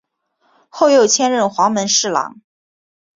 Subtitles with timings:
[0.69, 2.41] 后又迁任黄门侍郎。